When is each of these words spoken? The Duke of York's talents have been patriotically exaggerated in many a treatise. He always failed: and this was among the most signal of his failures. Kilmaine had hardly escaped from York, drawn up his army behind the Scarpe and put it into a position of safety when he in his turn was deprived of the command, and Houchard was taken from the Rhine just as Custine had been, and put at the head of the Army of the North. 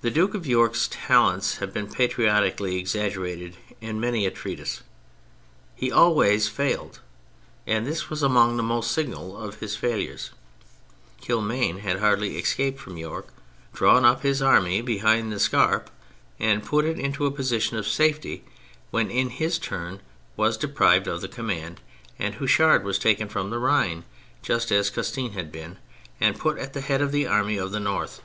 The 0.00 0.12
Duke 0.12 0.34
of 0.34 0.46
York's 0.46 0.88
talents 0.92 1.56
have 1.56 1.74
been 1.74 1.90
patriotically 1.90 2.76
exaggerated 2.78 3.56
in 3.80 3.98
many 3.98 4.26
a 4.26 4.30
treatise. 4.30 4.82
He 5.74 5.90
always 5.90 6.48
failed: 6.48 7.00
and 7.66 7.84
this 7.84 8.08
was 8.08 8.22
among 8.22 8.56
the 8.56 8.62
most 8.62 8.92
signal 8.92 9.36
of 9.36 9.58
his 9.58 9.74
failures. 9.74 10.30
Kilmaine 11.20 11.78
had 11.80 11.98
hardly 11.98 12.38
escaped 12.38 12.78
from 12.80 12.96
York, 12.96 13.26
drawn 13.72 14.04
up 14.04 14.22
his 14.22 14.40
army 14.40 14.80
behind 14.82 15.32
the 15.32 15.40
Scarpe 15.40 15.90
and 16.38 16.64
put 16.64 16.84
it 16.84 16.96
into 17.00 17.26
a 17.26 17.32
position 17.32 17.76
of 17.76 17.84
safety 17.84 18.44
when 18.92 19.10
he 19.10 19.18
in 19.18 19.30
his 19.30 19.58
turn 19.58 19.98
was 20.36 20.56
deprived 20.56 21.08
of 21.08 21.22
the 21.22 21.28
command, 21.28 21.80
and 22.20 22.36
Houchard 22.36 22.84
was 22.84 23.00
taken 23.00 23.28
from 23.28 23.50
the 23.50 23.58
Rhine 23.58 24.04
just 24.42 24.70
as 24.70 24.90
Custine 24.90 25.32
had 25.32 25.50
been, 25.50 25.76
and 26.20 26.38
put 26.38 26.56
at 26.56 26.72
the 26.72 26.82
head 26.82 27.02
of 27.02 27.10
the 27.10 27.26
Army 27.26 27.56
of 27.56 27.72
the 27.72 27.80
North. 27.80 28.22